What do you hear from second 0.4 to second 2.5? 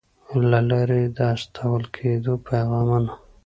له لارې د استول کېدونکو